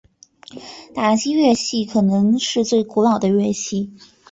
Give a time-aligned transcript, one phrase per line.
[0.95, 3.93] 打击乐器可能是最古老的乐器。